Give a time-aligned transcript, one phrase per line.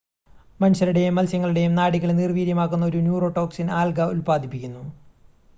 [0.59, 4.83] മനുഷ്യരുടെയും മത്സ്യങ്ങളുടെയും നാഡികളെ നിർവ്വീര്യമാക്കുന്ന ഒരു ന്യൂറോടോക്സിൻ ആൽഗ ഉൽപാദിപ്പിക്കുന്നു